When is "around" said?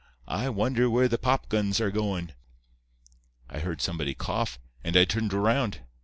5.31-5.81